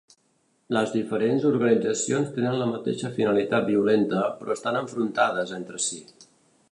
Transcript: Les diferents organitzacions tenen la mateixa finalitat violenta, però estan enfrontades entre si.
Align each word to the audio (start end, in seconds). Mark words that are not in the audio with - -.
Les 0.75 0.93
diferents 0.93 1.43
organitzacions 1.49 2.31
tenen 2.37 2.57
la 2.61 2.69
mateixa 2.71 3.13
finalitat 3.19 3.69
violenta, 3.69 4.23
però 4.41 4.57
estan 4.57 4.81
enfrontades 4.83 5.55
entre 5.63 5.85
si. 5.89 6.01